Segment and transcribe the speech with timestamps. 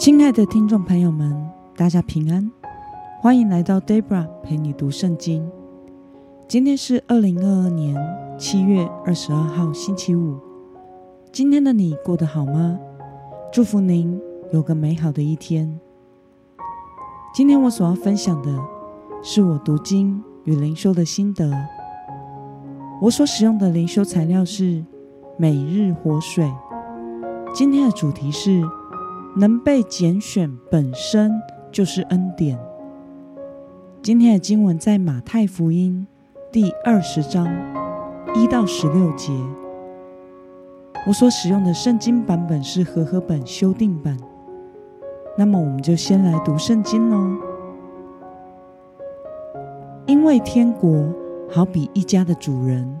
[0.00, 2.50] 亲爱的听众朋友们，大家平安，
[3.20, 5.46] 欢迎来到 Debra 陪你读圣经。
[6.48, 7.94] 今天是二零二二年
[8.38, 10.38] 七月二十二号，星期五。
[11.30, 12.78] 今天的你过得好吗？
[13.52, 14.18] 祝福您
[14.54, 15.78] 有个美好的一天。
[17.34, 18.58] 今天我所要分享的
[19.22, 21.52] 是我读经与灵修的心得。
[23.02, 24.82] 我所使用的灵修材料是
[25.36, 26.50] 每日活水。
[27.52, 28.62] 今天的主题是。
[29.36, 31.32] 能被拣选本身
[31.70, 32.58] 就是恩典。
[34.02, 36.06] 今天的经文在马太福音
[36.50, 37.46] 第二十章
[38.34, 39.32] 一到十六节。
[41.06, 44.18] 我所使用的圣经版本是和合本修订版。
[45.38, 47.38] 那么，我们就先来读圣经喽。
[50.06, 51.04] 因为天国
[51.48, 53.00] 好比一家的主人，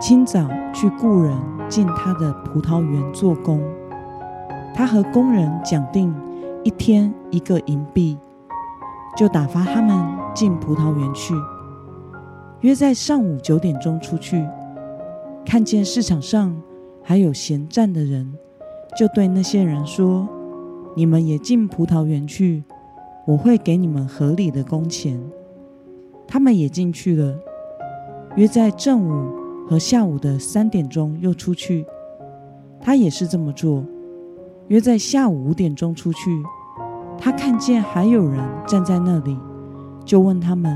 [0.00, 1.34] 清早去雇人
[1.68, 3.62] 进他的葡萄园做工。
[4.74, 6.14] 他和工人讲定
[6.64, 8.16] 一天一个银币，
[9.16, 9.94] 就打发他们
[10.34, 11.34] 进葡萄园去。
[12.60, 14.46] 约在上午九点钟出去，
[15.44, 16.56] 看见市场上
[17.02, 18.32] 还有闲站的人，
[18.96, 20.28] 就对那些人说
[20.94, 22.62] ：“你们也进葡萄园去，
[23.26, 25.20] 我会给你们合理的工钱。”
[26.26, 27.36] 他们也进去了。
[28.36, 29.34] 约在正午
[29.68, 31.84] 和下午的三点钟又出去，
[32.80, 33.84] 他也是这么做。
[34.72, 36.42] 约在下午五点钟出去，
[37.18, 39.38] 他看见还有人站在那里，
[40.02, 40.74] 就问他们：“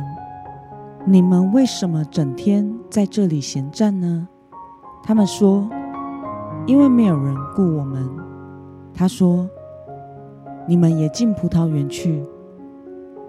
[1.08, 4.28] 你们为什么整天在这里闲站呢？”
[5.02, 5.66] 他们说
[6.68, 8.06] ：“因为没有人雇我们。”
[8.92, 9.48] 他说
[10.68, 12.22] ：“你们也进葡萄园去。”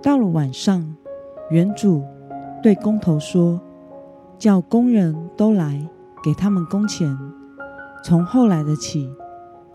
[0.03, 0.85] 到了晚上，
[1.49, 2.03] 园主
[2.61, 3.57] 对工头说
[4.37, 5.81] ：“叫工人都来，
[6.21, 7.17] 给他们工钱，
[8.03, 9.09] 从后来的起。”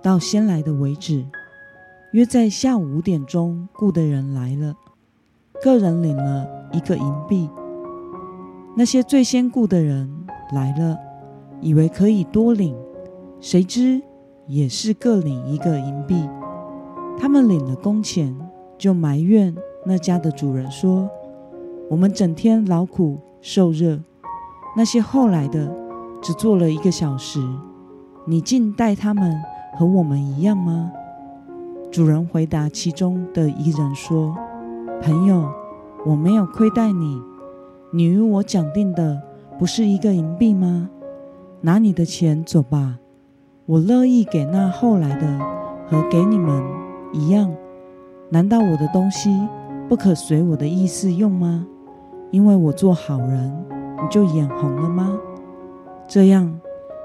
[0.02, 1.24] 到先来的为止，
[2.10, 4.74] 约在下午五点钟，雇的人来了，
[5.62, 7.48] 个人领了一个银币。
[8.76, 10.10] 那些最先雇的人
[10.52, 10.98] 来了，
[11.60, 12.76] 以为可以多领，
[13.40, 14.02] 谁知
[14.48, 16.28] 也是各领一个银币。
[17.16, 18.36] 他们领了工钱，
[18.76, 19.54] 就埋怨
[19.86, 21.08] 那家的主人说
[21.88, 24.00] ：“我们整天劳苦受热，
[24.76, 25.72] 那些后来的
[26.20, 27.38] 只做了一个小时，
[28.26, 29.40] 你竟待他们。”
[29.74, 30.92] 和我们一样吗？
[31.90, 34.34] 主人回答其中的一人说
[35.02, 35.46] ：“朋友，
[36.06, 37.20] 我没有亏待你，
[37.90, 39.20] 你与我讲定的
[39.58, 40.88] 不是一个银币吗？
[41.62, 42.98] 拿你的钱走吧，
[43.66, 45.38] 我乐意给那后来的
[45.86, 46.62] 和给你们
[47.12, 47.50] 一样。
[48.30, 49.30] 难道我的东西
[49.88, 51.66] 不可随我的意思用吗？
[52.30, 55.18] 因为我做好人，你就眼红了吗？
[56.08, 56.58] 这样，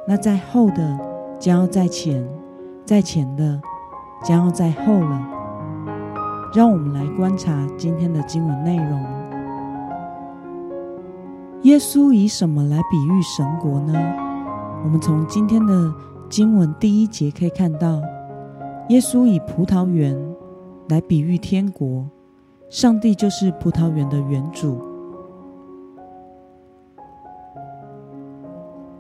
[0.08, 1.00] 那在后的
[1.40, 2.28] 将要在前。”
[2.88, 3.62] 在前的
[4.24, 5.28] 将要在后了。
[6.56, 9.04] 让我们来观察今天的经文内容。
[11.64, 13.94] 耶稣以什么来比喻神国呢？
[14.86, 15.94] 我们从今天的
[16.30, 18.02] 经文第一节可以看到，
[18.88, 20.18] 耶稣以葡萄园
[20.88, 22.06] 来比喻天国，
[22.70, 24.82] 上帝就是葡萄园的园主。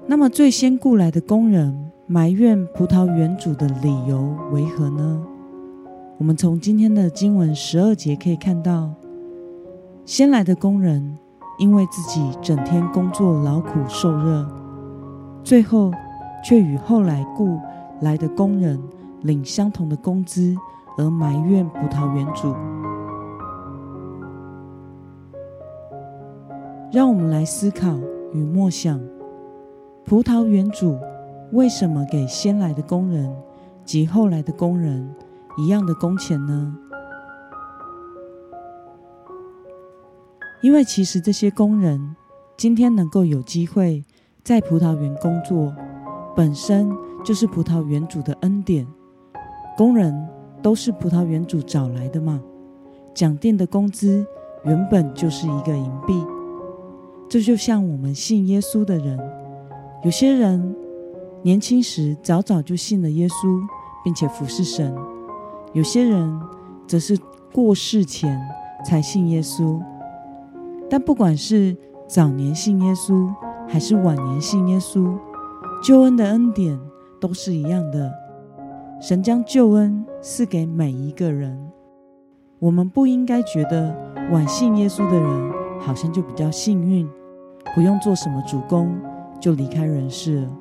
[0.06, 1.87] 那么最先雇来的工人。
[2.09, 5.22] 埋怨葡萄园主的理由为何呢？
[6.18, 8.90] 我们从今天的经文十二节可以看到，
[10.06, 11.18] 先来的工人
[11.59, 14.50] 因为自己整天工作劳苦受热，
[15.44, 15.91] 最后
[16.41, 17.59] 却与后来雇
[18.00, 18.81] 来的工人
[19.24, 20.56] 领相同的工资，
[20.97, 22.56] 而埋怨葡萄园主。
[26.89, 27.97] 让我们来思考
[28.31, 28.97] 与默想，
[30.06, 30.97] 葡萄园主。
[31.53, 33.34] 为什么给先来的工人
[33.85, 35.09] 及后来的工人
[35.58, 36.78] 一样的工钱呢？
[40.62, 42.16] 因为其实这些工人
[42.57, 44.03] 今天能够有机会
[44.44, 45.74] 在葡萄园工作，
[46.36, 46.91] 本身
[47.24, 48.86] 就是葡萄园主的恩典。
[49.77, 50.27] 工人
[50.62, 52.42] 都是葡萄园主找来的嘛，
[53.13, 54.25] 讲定的工资
[54.66, 56.21] 原本就是一个银币。
[57.30, 59.18] 这就像我们信耶稣的人，
[60.04, 60.75] 有些人。
[61.44, 63.62] 年轻时早早就信了耶稣，
[64.04, 64.94] 并且服侍神；
[65.74, 66.39] 有些人
[66.88, 67.18] 则是
[67.54, 68.39] 过世前
[68.86, 69.80] 才信耶稣。
[70.89, 71.75] 但不管是
[72.07, 73.30] 早年信耶稣，
[73.68, 75.18] 还是晚年信耶稣，
[75.81, 76.78] 救恩的恩典
[77.19, 78.12] 都是一样的。
[79.00, 81.57] 神将救恩赐给每一个人。
[82.60, 83.95] 我们不应该觉得
[84.31, 87.07] 晚信耶稣的人好像就比较幸运，
[87.75, 88.98] 不用做什么主公
[89.40, 90.51] 就离开人世了。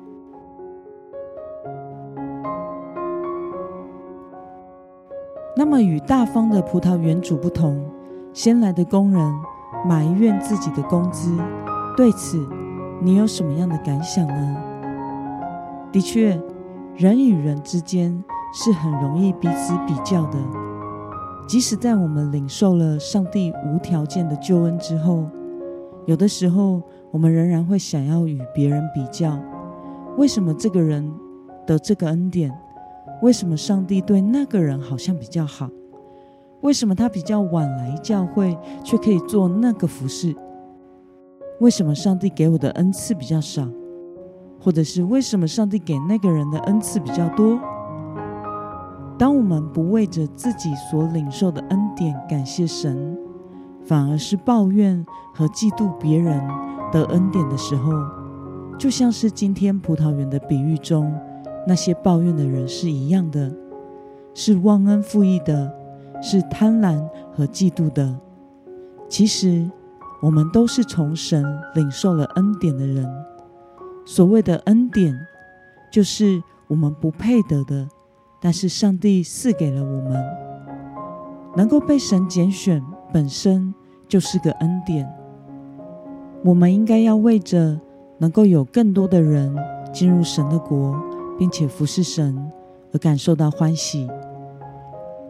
[5.57, 7.83] 那么与大方的葡萄园主不同，
[8.31, 9.33] 先来的工人
[9.87, 11.35] 埋怨自己的工资。
[11.95, 12.47] 对此，
[13.01, 14.57] 你有什么样的感想呢？
[15.91, 16.39] 的确，
[16.95, 18.23] 人与人之间
[18.53, 20.37] 是很容易彼此比较的。
[21.47, 25.25] 即使在我们领受了上帝无条件的救恩之后，
[26.05, 29.35] 有的时候我们仍然会想要与别人比较。
[30.17, 31.11] 为什么这个人
[31.65, 32.55] 得这个恩典？
[33.21, 35.69] 为什么上帝对那个人好像比较好？
[36.61, 40.35] 为什么他比较晚来教会，却可以做那个服饰？
[41.59, 43.67] 为什么上帝给我的恩赐比较少？
[44.59, 47.59] 或者是为什么上帝给那个人的恩赐比较多？
[49.17, 53.17] 当我们不为着自己所领受的恩典感谢神，
[53.83, 55.03] 反而是抱怨
[55.33, 56.39] 和嫉妒别人
[56.91, 57.91] 得恩典的时候，
[58.77, 61.11] 就像是今天葡萄园的比喻中
[61.67, 63.51] 那些抱怨的人是一样的，
[64.33, 65.71] 是忘恩负义的，
[66.21, 68.17] 是贪婪和嫉妒的。
[69.09, 69.69] 其实，
[70.21, 73.05] 我们都是从神领受了恩典的人。
[74.05, 75.13] 所谓的恩典，
[75.91, 77.87] 就是我们不配得的。
[78.39, 80.23] 但是上帝赐给了我们，
[81.55, 82.81] 能够被神拣选，
[83.11, 83.73] 本身
[84.07, 85.11] 就是个恩典。
[86.43, 87.77] 我们应该要为着
[88.19, 89.53] 能够有更多的人
[89.91, 90.95] 进入神的国，
[91.37, 92.51] 并且服侍神
[92.93, 94.07] 而感受到欢喜。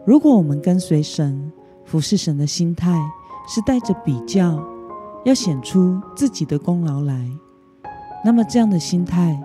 [0.04, 1.52] 如果我们跟随神、
[1.84, 2.98] 服侍神的心态
[3.48, 4.62] 是带着比较，
[5.24, 7.28] 要显出自己的功劳来，
[8.24, 9.38] 那么这样的心态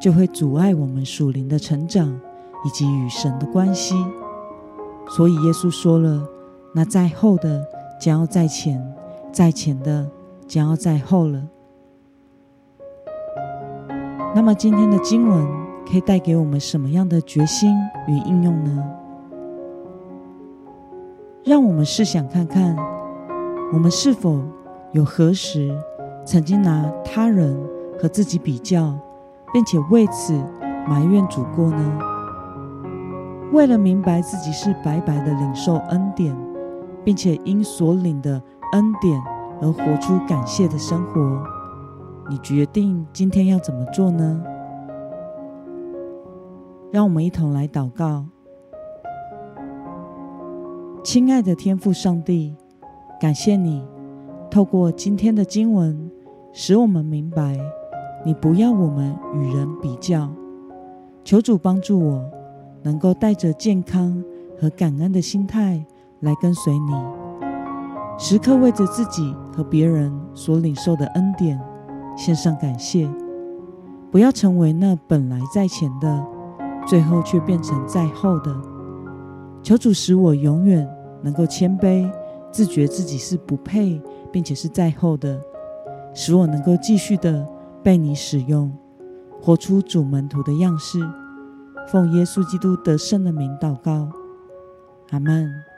[0.00, 2.20] 就会阻碍我们属灵的成长。
[2.62, 3.94] 以及与神的关系，
[5.08, 6.28] 所以耶稣说了
[6.76, 7.66] ：“那在后的
[7.98, 8.78] 将要在前，
[9.32, 10.06] 在前的
[10.46, 11.42] 将要在后了。”
[14.36, 15.48] 那么今天的经文
[15.90, 17.74] 可以带给我们什么样的决心
[18.06, 18.84] 与应用呢？
[21.42, 22.76] 让我们试想看看，
[23.72, 24.40] 我们是否
[24.92, 25.76] 有何时
[26.24, 27.58] 曾经拿他人
[28.00, 28.96] 和自己比较，
[29.52, 30.32] 并且为此
[30.86, 31.98] 埋怨主过呢？
[33.52, 36.36] 为了明白自己是白白的领受恩典，
[37.04, 38.40] 并且因所领的
[38.74, 39.20] 恩典
[39.60, 41.42] 而活出感谢的生活，
[42.28, 44.40] 你决定今天要怎么做呢？
[46.90, 48.24] 让我们一同来祷告。
[51.02, 52.54] 亲爱的天父上帝，
[53.20, 53.84] 感谢你
[54.50, 56.10] 透过今天的经文，
[56.52, 57.58] 使我们明白
[58.24, 60.30] 你不要我们与人比较。
[61.24, 62.30] 求主帮助我。
[62.82, 64.24] 能够带着健康
[64.58, 65.84] 和感恩的心态
[66.20, 66.94] 来跟随你，
[68.18, 71.60] 时刻为着自己和别人所领受的恩典
[72.16, 73.06] 献上感谢，
[74.10, 76.26] 不要成为那本来在前的，
[76.86, 78.54] 最后却变成在后的。
[79.62, 80.88] 求主使我永远
[81.22, 82.10] 能够谦卑，
[82.50, 84.00] 自觉自己是不配，
[84.32, 85.40] 并且是在后的，
[86.14, 87.46] 使我能够继续的
[87.82, 88.72] 被你使用，
[89.40, 90.98] 活出主门徒的样式。
[91.88, 94.08] 奉耶稣基督得胜的名祷告，
[95.10, 95.69] 阿门。